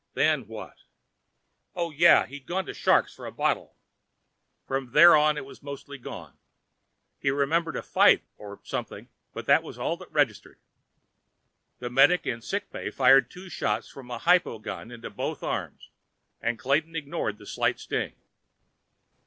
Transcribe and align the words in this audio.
Then 0.15 0.47
what? 0.47 0.79
Oh, 1.75 1.91
yeah. 1.91 2.25
He'd 2.25 2.47
gone 2.47 2.65
to 2.65 2.71
the 2.71 2.73
Shark's 2.73 3.13
for 3.13 3.27
a 3.27 3.31
bottle. 3.31 3.75
From 4.65 4.93
there 4.93 5.15
on, 5.15 5.37
it 5.37 5.45
was 5.45 5.61
mostly 5.61 5.99
gone. 5.99 6.39
He 7.19 7.29
remembered 7.29 7.75
a 7.75 7.83
fight 7.83 8.23
or 8.35 8.59
something, 8.63 9.09
but 9.31 9.45
that 9.45 9.61
was 9.61 9.77
all 9.77 9.97
that 9.97 10.11
registered. 10.11 10.57
The 11.77 11.91
medic 11.91 12.25
in 12.25 12.39
the 12.39 12.43
sick 12.43 12.71
bay 12.71 12.89
fired 12.89 13.29
two 13.29 13.47
shots 13.47 13.89
from 13.89 14.09
a 14.09 14.17
hypo 14.17 14.57
gun 14.57 14.89
into 14.89 15.11
both 15.11 15.43
arms, 15.43 15.91
but 16.41 16.57
Clayton 16.57 16.95
ignored 16.95 17.37
the 17.37 17.45
slight 17.45 17.79
sting. 17.79 18.15